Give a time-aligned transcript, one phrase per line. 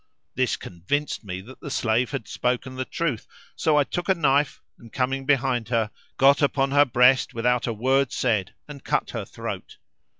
[0.33, 4.59] This convinced me that the slave had spoken the truth, so I took a knife
[4.79, 9.25] and coming behind her got upon her breast without a word said and cut her
[9.25, 9.77] throat.